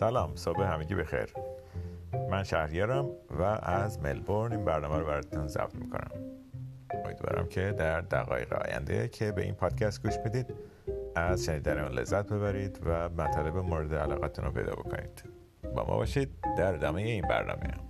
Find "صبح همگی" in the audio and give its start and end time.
0.36-0.94